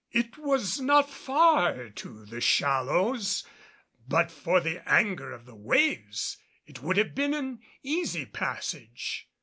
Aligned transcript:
It 0.09 0.35
was 0.39 0.79
not 0.81 1.11
far 1.11 1.89
to 1.91 2.25
the 2.25 2.41
shallows, 2.41 3.43
and 3.43 4.09
but 4.09 4.31
for 4.31 4.59
the 4.59 4.81
anger 4.91 5.31
of 5.31 5.45
the 5.45 5.53
waves 5.53 6.37
it 6.65 6.81
would 6.81 6.97
have 6.97 7.13
been 7.13 7.35
an 7.35 7.59
easy 7.83 8.25
passage. 8.25 9.27